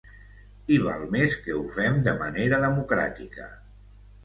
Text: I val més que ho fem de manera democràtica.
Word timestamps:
I 0.77 0.79
val 0.85 1.03
més 1.15 1.35
que 1.43 1.59
ho 1.59 1.61
fem 1.77 2.01
de 2.09 2.15
manera 2.23 2.61
democràtica. 2.67 3.49